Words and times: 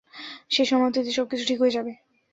শেষ 0.49 0.67
সমাপ্তি 0.69 0.99
তে, 1.03 1.11
সব 1.11 1.25
কিছু 1.27 1.43
ঠিক 1.47 1.57
হয়ে 1.61 1.71
জায়। 1.71 1.85